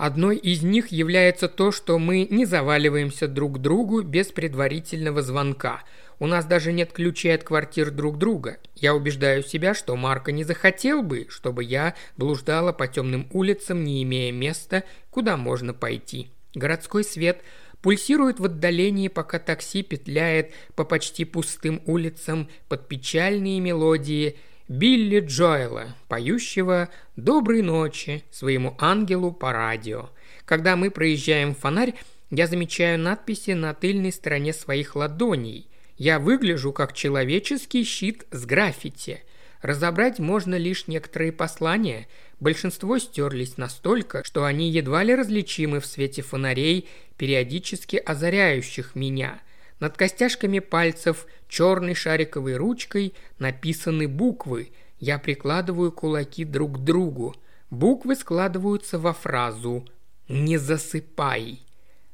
Одной 0.00 0.36
из 0.36 0.62
них 0.62 0.88
является 0.88 1.46
то, 1.46 1.70
что 1.72 1.98
мы 1.98 2.26
не 2.30 2.46
заваливаемся 2.46 3.28
друг 3.28 3.56
к 3.56 3.58
другу 3.58 4.00
без 4.00 4.28
предварительного 4.28 5.20
звонка– 5.20 5.82
у 6.20 6.26
нас 6.26 6.44
даже 6.44 6.70
нет 6.72 6.92
ключей 6.92 7.34
от 7.34 7.44
квартир 7.44 7.90
друг 7.90 8.18
друга. 8.18 8.58
Я 8.76 8.94
убеждаю 8.94 9.42
себя, 9.42 9.72
что 9.72 9.96
Марко 9.96 10.32
не 10.32 10.44
захотел 10.44 11.02
бы, 11.02 11.26
чтобы 11.30 11.64
я 11.64 11.94
блуждала 12.18 12.72
по 12.72 12.86
темным 12.86 13.26
улицам, 13.32 13.84
не 13.84 14.02
имея 14.02 14.30
места, 14.30 14.84
куда 15.08 15.38
можно 15.38 15.72
пойти. 15.72 16.30
Городской 16.54 17.04
свет 17.04 17.42
пульсирует 17.80 18.38
в 18.38 18.44
отдалении, 18.44 19.08
пока 19.08 19.38
такси 19.38 19.82
петляет 19.82 20.52
по 20.74 20.84
почти 20.84 21.24
пустым 21.24 21.80
улицам 21.86 22.50
под 22.68 22.86
печальные 22.86 23.58
мелодии 23.58 24.36
Билли 24.70 25.18
Джоэла, 25.18 25.96
поющего 26.06 26.90
«Доброй 27.16 27.60
ночи» 27.60 28.22
своему 28.30 28.76
ангелу 28.78 29.32
по 29.32 29.52
радио. 29.52 30.10
Когда 30.44 30.76
мы 30.76 30.92
проезжаем 30.92 31.56
фонарь, 31.56 31.94
я 32.30 32.46
замечаю 32.46 32.96
надписи 33.00 33.50
на 33.50 33.74
тыльной 33.74 34.12
стороне 34.12 34.52
своих 34.52 34.94
ладоней. 34.94 35.68
Я 35.96 36.20
выгляжу 36.20 36.72
как 36.72 36.92
человеческий 36.92 37.82
щит 37.82 38.26
с 38.30 38.46
граффити. 38.46 39.24
Разобрать 39.60 40.20
можно 40.20 40.54
лишь 40.54 40.86
некоторые 40.86 41.32
послания. 41.32 42.06
Большинство 42.38 42.96
стерлись 43.00 43.56
настолько, 43.56 44.22
что 44.22 44.44
они 44.44 44.70
едва 44.70 45.02
ли 45.02 45.16
различимы 45.16 45.80
в 45.80 45.86
свете 45.86 46.22
фонарей, 46.22 46.88
периодически 47.18 47.96
озаряющих 47.96 48.94
меня. 48.94 49.40
Над 49.80 49.96
костяшками 49.96 50.58
пальцев 50.58 51.26
черной 51.48 51.94
шариковой 51.94 52.56
ручкой 52.56 53.14
написаны 53.38 54.06
буквы. 54.06 54.72
Я 54.98 55.18
прикладываю 55.18 55.90
кулаки 55.90 56.44
друг 56.44 56.76
к 56.76 56.84
другу. 56.84 57.34
Буквы 57.70 58.14
складываются 58.14 58.98
во 58.98 59.14
фразу 59.14 59.88
«Не 60.28 60.58
засыпай». 60.58 61.60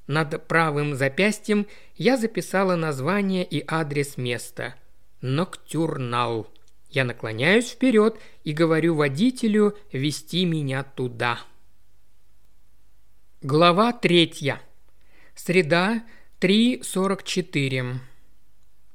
Над 0.07 0.47
правым 0.47 0.95
запястьем 0.95 1.67
я 1.97 2.17
записала 2.17 2.77
название 2.77 3.45
и 3.45 3.65
адрес 3.67 4.17
места. 4.17 4.77
Ноктюрнал. 5.21 6.47
Я 6.91 7.05
наклоняюсь 7.05 7.71
вперед 7.71 8.17
и 8.45 8.53
говорю 8.53 8.95
водителю 8.95 9.77
вести 9.91 10.45
меня 10.45 10.85
туда. 10.85 11.41
Глава 13.43 13.93
третья. 13.93 14.61
Среда, 15.35 16.05
3.44. 16.41 17.95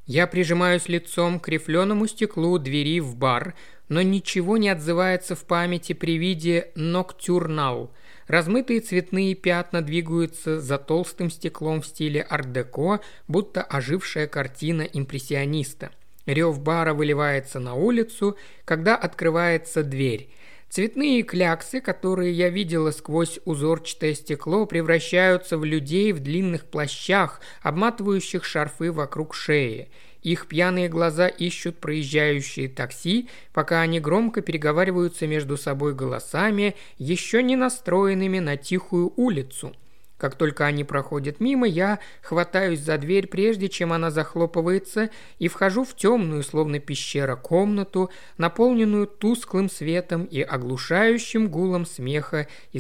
Я 0.06 0.28
прижимаюсь 0.28 0.88
лицом 0.88 1.40
к 1.40 1.48
рифленому 1.48 2.08
стеклу 2.08 2.60
двери 2.60 3.00
в 3.00 3.16
бар, 3.16 3.56
но 3.90 4.02
ничего 4.02 4.58
не 4.58 4.70
отзывается 4.70 5.36
в 5.36 5.46
памяти 5.46 5.94
при 5.94 6.18
виде 6.18 6.72
«Ноктюрнал», 6.76 7.92
Размытые 8.32 8.80
цветные 8.80 9.36
пятна 9.36 9.82
двигаются 9.82 10.62
за 10.62 10.78
толстым 10.78 11.30
стеклом 11.30 11.82
в 11.82 11.86
стиле 11.86 12.26
ар-деко, 12.30 13.02
будто 13.28 13.62
ожившая 13.62 14.26
картина 14.26 14.84
импрессиониста. 14.84 15.92
Рев 16.26 16.58
бара 16.62 16.94
выливается 16.94 17.60
на 17.60 17.74
улицу, 17.74 18.38
когда 18.64 18.96
открывается 18.96 19.84
дверь. 19.84 20.30
Цветные 20.72 21.24
кляксы, 21.24 21.82
которые 21.82 22.32
я 22.32 22.48
видела 22.48 22.92
сквозь 22.92 23.42
узорчатое 23.44 24.14
стекло, 24.14 24.66
превращаются 24.66 25.58
в 25.58 25.66
людей 25.66 26.14
в 26.14 26.22
длинных 26.22 26.64
плащах, 26.64 27.42
обматывающих 27.62 28.46
шарфы 28.46 28.94
вокруг 28.94 29.36
шеи. 29.36 29.90
Их 30.22 30.48
пьяные 30.48 30.88
глаза 30.88 31.28
ищут 31.28 31.80
проезжающие 31.80 32.70
такси, 32.70 33.28
пока 33.52 33.82
они 33.82 34.00
громко 34.00 34.40
переговариваются 34.40 35.28
между 35.28 35.58
собой 35.58 35.94
голосами, 35.94 36.78
еще 36.98 37.44
не 37.44 37.58
настроенными 37.58 38.40
на 38.40 38.56
тихую 38.56 39.12
улицу. 39.18 39.74
Как 40.22 40.36
только 40.36 40.68
они 40.68 40.84
проходят 40.84 41.40
мимо, 41.40 41.66
я 41.66 41.98
хватаюсь 42.22 42.80
за 42.80 43.00
дверь, 43.00 43.26
прежде 43.26 43.70
чем 43.70 43.92
она 43.92 44.12
захлопывается, 44.12 45.10
и 45.40 45.48
вхожу 45.48 45.84
в 45.84 45.96
темную, 45.96 46.44
словно 46.44 46.78
пещера, 46.78 47.36
комнату, 47.36 48.12
наполненную 48.38 49.08
тусклым 49.08 49.68
светом 49.68 50.26
и 50.26 50.42
оглушающим 50.42 51.50
гулом 51.50 51.88
смеха 51.88 52.48
и 52.72 52.78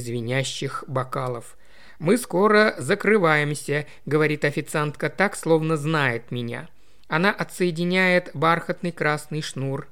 бокалов. 0.85 1.57
«Мы 1.97 2.19
скоро 2.19 2.75
закрываемся»,— 2.77 3.87
говорит 4.05 4.45
официантка 4.45 5.09
так, 5.09 5.35
словно 5.35 5.77
знает 5.77 6.29
меня. 6.29 6.69
Она 7.07 7.31
отсоединяет 7.31 8.29
бархатный 8.35 8.91
красный 8.91 9.41
шнур. 9.41 9.87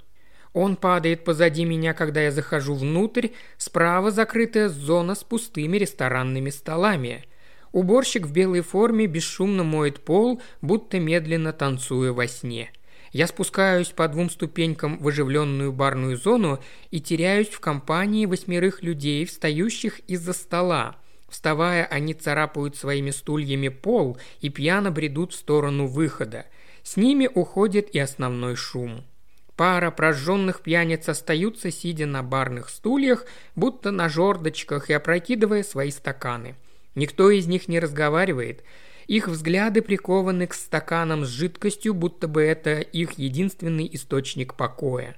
Он 0.53 0.75
падает 0.75 1.23
позади 1.23 1.65
меня, 1.65 1.95
когда 1.95 2.21
я 2.21 2.31
захожу 2.31 2.75
внутрь, 2.75 3.29
справа 3.57 4.11
закрытая 4.11 4.69
зона 4.69 5.15
с 5.15 5.23
пустыми 5.23 5.77
ресторанными 5.77 6.51
столами. 6.51 7.25
Уборщик 7.71 8.25
в 8.25 8.33
белой 8.33 8.61
форме 8.61 9.05
бесшумно 9.05 9.63
моет 9.63 10.03
пол, 10.03 10.41
будто 10.61 10.99
медленно 10.99 11.53
танцуя 11.53 12.13
во 12.13 12.27
сне. 12.27 12.71
Я 13.11 13.27
спускаюсь 13.27 13.89
по 13.89 14.07
двум 14.07 14.29
ступенькам 14.29 14.99
в 14.99 15.07
оживленную 15.07 15.71
барную 15.71 16.17
зону 16.17 16.59
и 16.91 16.99
теряюсь 16.99 17.49
в 17.49 17.59
компании 17.59 18.25
восьмерых 18.25 18.83
людей, 18.83 19.25
встающих 19.25 19.99
из-за 20.01 20.33
стола. 20.33 20.95
Вставая, 21.27 21.85
они 21.85 22.13
царапают 22.13 22.75
своими 22.75 23.11
стульями 23.11 23.69
пол 23.69 24.17
и 24.41 24.49
пьяно 24.49 24.91
бредут 24.91 25.33
в 25.33 25.35
сторону 25.35 25.87
выхода. 25.87 26.45
С 26.83 26.97
ними 26.97 27.29
уходит 27.33 27.93
и 27.93 27.99
основной 27.99 28.55
шум. 28.55 29.03
Пара 29.55 29.91
прожженных 29.91 30.61
пьяниц 30.61 31.09
остаются, 31.09 31.69
сидя 31.69 32.05
на 32.05 32.23
барных 32.23 32.69
стульях, 32.69 33.25
будто 33.55 33.91
на 33.91 34.07
жердочках 34.07 34.89
и 34.89 34.93
опрокидывая 34.93 35.63
свои 35.63 35.91
стаканы– 35.91 36.55
Никто 36.99 37.29
из 37.31 37.47
них 37.47 37.69
не 37.69 37.79
разговаривает. 37.79 38.61
Их 39.07 39.29
взгляды 39.29 39.81
прикованы 39.81 40.47
к 40.47 40.53
стаканам 40.53 41.23
с 41.23 41.29
жидкостью, 41.29 41.93
будто 41.93 42.27
бы 42.27 42.41
это 42.41 42.81
их 42.81 43.13
единственный 43.13 43.89
источник 43.93 44.55
покоя. 44.55 45.15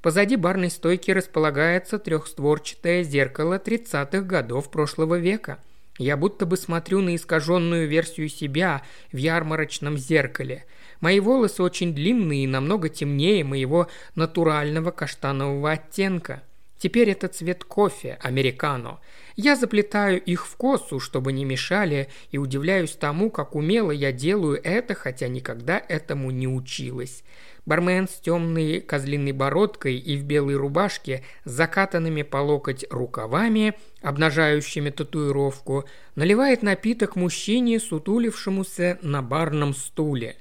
Позади 0.00 0.36
барной 0.36 0.70
стойки 0.70 1.10
располагается 1.10 1.98
трехстворчатое 1.98 3.02
зеркало 3.02 3.58
30-х 3.58 4.20
годов 4.20 4.70
прошлого 4.70 5.18
века. 5.18 5.58
Я 5.98 6.16
будто 6.16 6.46
бы 6.46 6.56
смотрю 6.56 7.00
на 7.00 7.16
искаженную 7.16 7.88
версию 7.88 8.28
себя 8.28 8.82
в 9.10 9.16
ярмарочном 9.16 9.98
зеркале. 9.98 10.66
Мои 11.00 11.18
волосы 11.18 11.64
очень 11.64 11.96
длинные 11.96 12.44
и 12.44 12.46
намного 12.46 12.88
темнее 12.88 13.42
моего 13.42 13.88
натурального 14.14 14.92
каштанового 14.92 15.72
оттенка. 15.72 16.44
Теперь 16.78 17.10
это 17.10 17.26
цвет 17.26 17.64
кофе, 17.64 18.18
американо. 18.22 19.00
Я 19.36 19.56
заплетаю 19.56 20.22
их 20.22 20.46
в 20.46 20.56
косу, 20.56 21.00
чтобы 21.00 21.32
не 21.32 21.44
мешали, 21.44 22.08
и 22.30 22.38
удивляюсь 22.38 22.92
тому, 22.92 23.30
как 23.30 23.56
умело 23.56 23.90
я 23.90 24.12
делаю 24.12 24.60
это, 24.62 24.94
хотя 24.94 25.26
никогда 25.26 25.82
этому 25.88 26.30
не 26.30 26.46
училась. 26.46 27.24
Бармен 27.66 28.06
с 28.06 28.20
темной 28.20 28.80
козлиной 28.80 29.32
бородкой 29.32 29.96
и 29.96 30.16
в 30.16 30.24
белой 30.24 30.54
рубашке 30.54 31.24
с 31.44 31.50
закатанными 31.50 32.22
по 32.22 32.36
локоть 32.36 32.84
рукавами, 32.90 33.74
обнажающими 34.02 34.90
татуировку, 34.90 35.84
наливает 36.14 36.62
напиток 36.62 37.16
мужчине, 37.16 37.80
сутулившемуся 37.80 38.98
на 39.02 39.22
барном 39.22 39.74
стуле. 39.74 40.36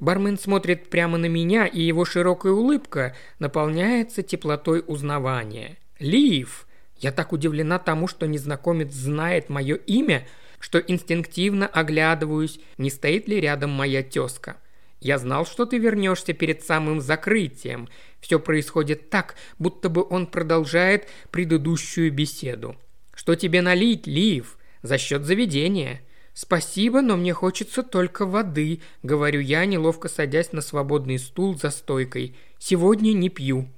Бармен 0.00 0.38
смотрит 0.38 0.88
прямо 0.88 1.18
на 1.18 1.26
меня, 1.26 1.66
и 1.66 1.82
его 1.82 2.04
широкая 2.04 2.52
улыбка 2.52 3.14
наполняется 3.38 4.22
теплотой 4.22 4.82
узнавания. 4.86 5.78
«Лив!» 5.98 6.66
Я 7.02 7.10
так 7.10 7.32
удивлена 7.32 7.80
тому, 7.80 8.06
что 8.06 8.26
незнакомец 8.26 8.92
знает 8.92 9.50
мое 9.50 9.74
имя, 9.74 10.26
что 10.60 10.78
инстинктивно 10.78 11.66
оглядываюсь, 11.66 12.60
не 12.78 12.90
стоит 12.90 13.26
ли 13.26 13.40
рядом 13.40 13.70
моя 13.70 14.04
тезка. 14.04 14.56
Я 15.00 15.18
знал, 15.18 15.44
что 15.44 15.66
ты 15.66 15.78
вернешься 15.78 16.32
перед 16.32 16.62
самым 16.62 17.00
закрытием. 17.00 17.88
Все 18.20 18.38
происходит 18.38 19.10
так, 19.10 19.34
будто 19.58 19.88
бы 19.88 20.06
он 20.08 20.28
продолжает 20.28 21.08
предыдущую 21.32 22.12
беседу. 22.12 22.76
Что 23.12 23.34
тебе 23.34 23.62
налить, 23.62 24.06
Лив? 24.06 24.56
За 24.82 24.96
счет 24.96 25.24
заведения. 25.24 26.00
«Спасибо, 26.34 27.02
но 27.02 27.18
мне 27.18 27.34
хочется 27.34 27.82
только 27.82 28.24
воды»,— 28.24 28.80
говорю 29.02 29.40
я, 29.40 29.66
неловко 29.66 30.08
садясь 30.08 30.52
на 30.52 30.62
свободный 30.62 31.18
стул 31.18 31.58
за 31.58 31.68
стойкой. 31.68 32.36
«Сегодня 32.58 33.12
не 33.12 33.28
пью». 33.28 33.68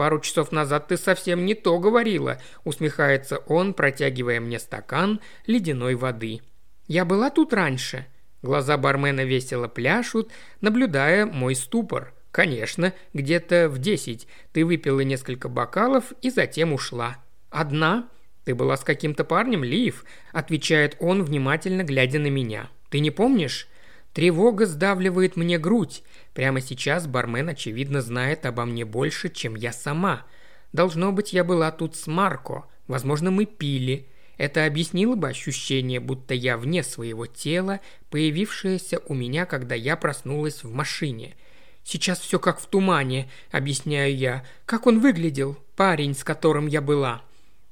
«Пару 0.00 0.18
часов 0.18 0.50
назад 0.50 0.88
ты 0.88 0.96
совсем 0.96 1.44
не 1.44 1.54
то 1.54 1.78
говорила»,– 1.78 2.40
усмехается 2.64 3.36
он, 3.36 3.74
протягивая 3.74 4.40
мне 4.40 4.58
стакан 4.58 5.20
ледяной 5.46 5.94
воды. 5.94 6.40
«Я 6.86 7.04
была 7.04 7.28
тут 7.28 7.52
раньше». 7.52 8.06
Глаза 8.40 8.78
бармена 8.78 9.26
весело 9.26 9.68
пляшут, 9.68 10.30
наблюдая 10.62 11.26
мой 11.26 11.54
ступор. 11.54 12.14
«Конечно, 12.30 12.94
где-то 13.12 13.68
в 13.68 13.76
десять. 13.76 14.26
Ты 14.52 14.64
выпила 14.64 15.00
несколько 15.00 15.50
бокалов 15.50 16.14
и 16.22 16.30
затем 16.30 16.72
ушла». 16.72 17.18
«Одна?» 17.50 18.08
«Ты 18.44 18.54
была 18.54 18.78
с 18.78 18.84
каким-то 18.84 19.24
парнем, 19.24 19.62
Лив?»– 19.62 20.06
отвечает 20.32 20.96
он, 20.98 21.22
внимательно 21.22 21.82
глядя 21.82 22.20
на 22.20 22.28
меня. 22.28 22.70
«Ты 22.88 23.00
не 23.00 23.10
помнишь?» 23.10 23.68
Тревога 24.12 24.66
сдавливает 24.66 25.36
мне 25.36 25.58
грудь. 25.58 26.02
Прямо 26.34 26.60
сейчас 26.60 27.06
бармен, 27.06 27.48
очевидно, 27.48 28.02
знает 28.02 28.44
обо 28.46 28.64
мне 28.64 28.84
больше, 28.84 29.28
чем 29.28 29.54
я 29.54 29.72
сама. 29.72 30.26
Должно 30.72 31.12
быть, 31.12 31.32
я 31.32 31.44
была 31.44 31.70
тут 31.70 31.96
с 31.96 32.06
Марко. 32.06 32.64
Возможно, 32.88 33.30
мы 33.30 33.46
пили. 33.46 34.08
Это 34.36 34.64
объяснило 34.64 35.16
бы 35.16 35.28
ощущение, 35.28 36.00
будто 36.00 36.34
я 36.34 36.56
вне 36.56 36.82
своего 36.82 37.26
тела, 37.26 37.80
появившееся 38.10 39.00
у 39.06 39.14
меня, 39.14 39.44
когда 39.46 39.74
я 39.74 39.96
проснулась 39.96 40.64
в 40.64 40.72
машине. 40.72 41.36
«Сейчас 41.84 42.20
все 42.20 42.38
как 42.38 42.58
в 42.58 42.66
тумане»,— 42.66 43.30
объясняю 43.50 44.16
я. 44.16 44.44
«Как 44.64 44.86
он 44.86 45.00
выглядел, 45.00 45.58
парень, 45.76 46.14
с 46.14 46.24
которым 46.24 46.66
я 46.66 46.80
была?» 46.80 47.22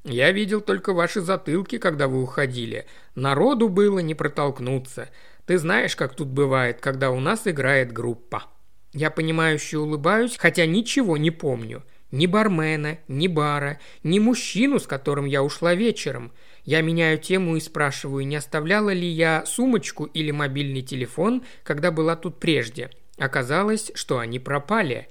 «Я 0.04 0.30
видел 0.30 0.60
только 0.60 0.92
ваши 0.92 1.20
затылки, 1.20 1.78
когда 1.78 2.06
вы 2.06 2.22
уходили. 2.22 2.86
Народу 3.14 3.68
было 3.68 3.98
не 3.98 4.14
протолкнуться. 4.14 5.08
Ты 5.48 5.56
знаешь, 5.56 5.96
как 5.96 6.14
тут 6.14 6.28
бывает, 6.28 6.82
когда 6.82 7.10
у 7.10 7.20
нас 7.20 7.46
играет 7.46 7.90
группа». 7.90 8.44
Я 8.92 9.10
понимающе 9.10 9.78
улыбаюсь, 9.78 10.36
хотя 10.36 10.66
ничего 10.66 11.16
не 11.16 11.30
помню. 11.30 11.84
Ни 12.10 12.26
бармена, 12.26 12.98
ни 13.08 13.28
бара, 13.28 13.80
ни 14.02 14.18
мужчину, 14.18 14.78
с 14.78 14.86
которым 14.86 15.24
я 15.24 15.42
ушла 15.42 15.74
вечером. 15.74 16.32
Я 16.64 16.82
меняю 16.82 17.16
тему 17.16 17.56
и 17.56 17.60
спрашиваю, 17.60 18.26
не 18.26 18.36
оставляла 18.36 18.90
ли 18.90 19.08
я 19.08 19.46
сумочку 19.46 20.04
или 20.04 20.32
мобильный 20.32 20.82
телефон, 20.82 21.42
когда 21.64 21.90
была 21.92 22.14
тут 22.14 22.40
прежде. 22.40 22.90
Оказалось, 23.16 23.90
что 23.94 24.18
они 24.18 24.38
пропали. 24.38 25.08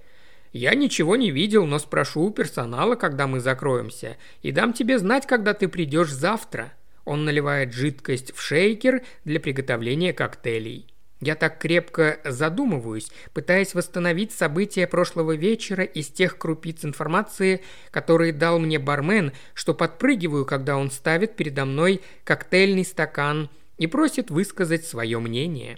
Я 0.53 0.75
ничего 0.75 1.15
не 1.15 1.31
видел, 1.31 1.65
но 1.65 1.79
спрошу 1.79 2.21
у 2.21 2.29
персонала, 2.29 2.93
когда 2.93 3.25
мы 3.25 3.39
закроемся, 3.39 4.17
и 4.43 4.51
дам 4.51 4.73
тебе 4.73 4.99
знать, 4.99 5.25
когда 5.25 5.55
ты 5.55 5.67
придешь 5.67 6.11
завтра. 6.11 6.73
Он 7.07 7.23
наливает 7.23 7.71
жидкость 7.71 8.35
в 8.35 8.41
шейкер 8.41 9.01
для 9.23 9.39
приготовления 9.39 10.11
коктейлей. 10.11 10.93
Я 11.21 11.35
так 11.35 11.57
крепко 11.57 12.19
задумываюсь, 12.25 13.09
пытаясь 13.33 13.73
восстановить 13.73 14.33
события 14.33 14.87
прошлого 14.87 15.33
вечера 15.33 15.85
из 15.85 16.09
тех 16.09 16.37
крупиц 16.37 16.83
информации, 16.83 17.61
которые 17.91 18.33
дал 18.33 18.59
мне 18.59 18.77
бармен, 18.77 19.31
что 19.53 19.73
подпрыгиваю, 19.73 20.45
когда 20.45 20.75
он 20.75 20.91
ставит 20.91 21.37
передо 21.37 21.63
мной 21.63 22.01
коктейльный 22.25 22.83
стакан 22.83 23.49
и 23.77 23.87
просит 23.87 24.29
высказать 24.29 24.85
свое 24.85 25.17
мнение. 25.19 25.77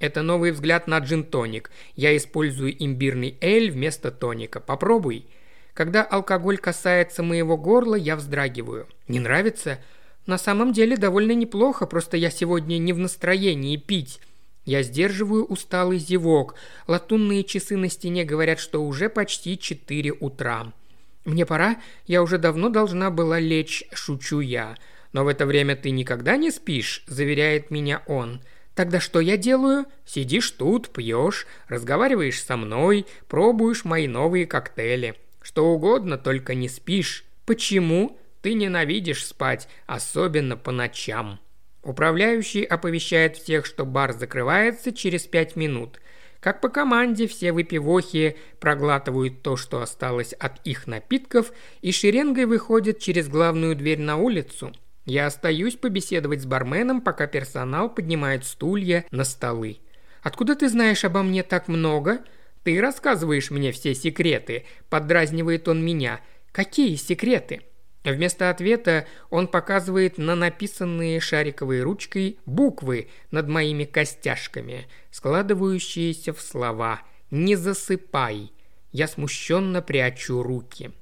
Это 0.00 0.22
новый 0.22 0.50
взгляд 0.50 0.88
на 0.88 0.98
джин-тоник. 0.98 1.70
Я 1.94 2.16
использую 2.16 2.74
имбирный 2.84 3.38
эль 3.40 3.70
вместо 3.70 4.10
тоника. 4.10 4.58
Попробуй. 4.58 5.28
Когда 5.72 6.02
алкоголь 6.02 6.58
касается 6.58 7.22
моего 7.22 7.56
горла, 7.56 7.94
я 7.94 8.16
вздрагиваю. 8.16 8.88
Не 9.06 9.20
нравится? 9.20 9.78
На 10.26 10.38
самом 10.38 10.72
деле 10.72 10.96
довольно 10.96 11.32
неплохо, 11.32 11.86
просто 11.86 12.16
я 12.16 12.30
сегодня 12.30 12.78
не 12.78 12.92
в 12.92 12.98
настроении 12.98 13.76
пить. 13.76 14.20
Я 14.64 14.82
сдерживаю 14.82 15.44
усталый 15.44 15.98
зевок. 15.98 16.54
Латунные 16.86 17.44
часы 17.44 17.76
на 17.76 17.90
стене 17.90 18.24
говорят, 18.24 18.58
что 18.58 18.82
уже 18.82 19.10
почти 19.10 19.58
четыре 19.58 20.12
утра. 20.12 20.72
Мне 21.26 21.44
пора, 21.44 21.76
я 22.06 22.22
уже 22.22 22.38
давно 22.38 22.70
должна 22.70 23.10
была 23.10 23.38
лечь, 23.38 23.84
шучу 23.92 24.40
я. 24.40 24.76
Но 25.12 25.24
в 25.24 25.28
это 25.28 25.46
время 25.46 25.76
ты 25.76 25.90
никогда 25.90 26.36
не 26.36 26.50
спишь, 26.50 27.04
заверяет 27.06 27.70
меня 27.70 28.02
он. 28.06 28.40
Тогда 28.74 29.00
что 29.00 29.20
я 29.20 29.36
делаю? 29.36 29.84
Сидишь 30.04 30.50
тут, 30.50 30.90
пьешь, 30.90 31.46
разговариваешь 31.68 32.42
со 32.42 32.56
мной, 32.56 33.06
пробуешь 33.28 33.84
мои 33.84 34.08
новые 34.08 34.46
коктейли. 34.46 35.14
Что 35.40 35.66
угодно, 35.66 36.18
только 36.18 36.54
не 36.54 36.68
спишь. 36.68 37.24
Почему? 37.46 38.18
Ты 38.44 38.52
ненавидишь 38.52 39.24
спать, 39.24 39.68
особенно 39.86 40.58
по 40.58 40.70
ночам. 40.70 41.40
Управляющий 41.82 42.62
оповещает 42.62 43.38
всех, 43.38 43.64
что 43.64 43.86
бар 43.86 44.12
закрывается 44.12 44.92
через 44.92 45.22
пять 45.22 45.56
минут. 45.56 45.98
Как 46.40 46.60
по 46.60 46.68
команде, 46.68 47.26
все 47.26 47.52
выпивохи 47.52 48.36
проглатывают 48.60 49.40
то, 49.40 49.56
что 49.56 49.80
осталось 49.80 50.34
от 50.34 50.60
их 50.66 50.86
напитков, 50.86 51.54
и 51.80 51.90
шеренгой 51.90 52.44
выходят 52.44 52.98
через 52.98 53.28
главную 53.28 53.76
дверь 53.76 54.00
на 54.00 54.18
улицу. 54.18 54.74
Я 55.06 55.24
остаюсь 55.24 55.76
побеседовать 55.76 56.42
с 56.42 56.44
барменом, 56.44 57.00
пока 57.00 57.26
персонал 57.26 57.88
поднимает 57.88 58.44
стулья 58.44 59.06
на 59.10 59.24
столы. 59.24 59.78
«Откуда 60.22 60.54
ты 60.54 60.68
знаешь 60.68 61.06
обо 61.06 61.22
мне 61.22 61.44
так 61.44 61.66
много?» 61.66 62.22
«Ты 62.62 62.78
рассказываешь 62.78 63.50
мне 63.50 63.72
все 63.72 63.94
секреты»,– 63.94 64.66
поддразнивает 64.90 65.66
он 65.66 65.82
меня. 65.82 66.20
«Какие 66.52 66.96
секреты?» 66.96 67.62
Вместо 68.04 68.50
ответа 68.50 69.06
он 69.30 69.48
показывает 69.48 70.18
на 70.18 70.34
написанные 70.34 71.20
шариковой 71.20 71.82
ручкой 71.82 72.38
буквы 72.44 73.08
над 73.30 73.48
моими 73.48 73.84
костяшками, 73.84 74.86
складывающиеся 75.10 76.34
в 76.34 76.40
слова 76.40 77.00
«Не 77.30 77.56
засыпай». 77.56 78.52
Я 78.92 79.08
смущенно 79.08 79.80
прячу 79.80 80.42
руки. 80.42 80.92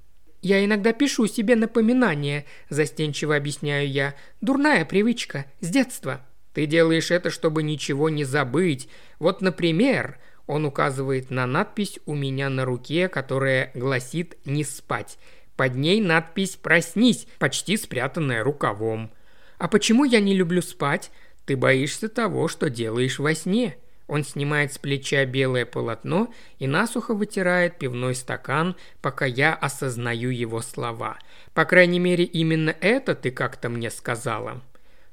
«Я 0.42 0.64
иногда 0.64 0.92
пишу 0.92 1.26
себе 1.26 1.56
напоминания»,– 1.56 2.46
застенчиво 2.68 3.36
объясняю 3.36 3.88
я. 3.88 4.14
«Дурная 4.40 4.84
привычка, 4.84 5.46
с 5.60 5.68
детства». 5.68 6.24
«Ты 6.54 6.66
делаешь 6.66 7.10
это, 7.10 7.30
чтобы 7.30 7.62
ничего 7.62 8.10
не 8.10 8.24
забыть. 8.24 8.88
Вот, 9.18 9.40
например, 9.40 10.18
он 10.46 10.64
указывает 10.66 11.30
на 11.30 11.46
надпись 11.46 11.98
у 12.06 12.14
меня 12.14 12.50
на 12.50 12.64
руке, 12.64 13.08
которая 13.08 13.70
гласит 13.74 14.36
«Не 14.44 14.62
спать». 14.64 15.18
Под 15.56 15.74
ней 15.74 16.00
надпись 16.00 16.56
«Проснись», 16.56 17.26
почти 17.38 17.76
спрятанная 17.76 18.42
рукавом. 18.42 19.12
«А 19.58 19.68
почему 19.68 20.04
я 20.04 20.20
не 20.20 20.34
люблю 20.34 20.62
спать?» 20.62 21.10
«Ты 21.44 21.56
боишься 21.56 22.08
того, 22.08 22.48
что 22.48 22.70
делаешь 22.70 23.18
во 23.18 23.34
сне». 23.34 23.76
Он 24.06 24.24
снимает 24.24 24.72
с 24.72 24.78
плеча 24.78 25.24
белое 25.24 25.64
полотно 25.64 26.32
и 26.58 26.66
насухо 26.66 27.14
вытирает 27.14 27.78
пивной 27.78 28.14
стакан, 28.14 28.76
пока 29.00 29.24
я 29.24 29.54
осознаю 29.54 30.30
его 30.30 30.60
слова. 30.60 31.18
По 31.54 31.64
крайней 31.64 31.98
мере, 31.98 32.24
именно 32.24 32.74
это 32.80 33.14
ты 33.14 33.30
как-то 33.30 33.68
мне 33.68 33.90
сказала. 33.90 34.60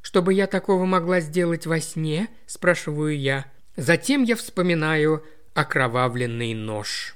«Чтобы 0.02 0.34
я 0.34 0.48
такого 0.48 0.86
могла 0.86 1.20
сделать 1.20 1.66
во 1.66 1.80
сне?»– 1.80 2.28
спрашиваю 2.46 3.18
я. 3.18 3.46
Затем 3.76 4.24
я 4.24 4.36
вспоминаю 4.36 5.24
окровавленный 5.54 6.54
нож. 6.54 7.16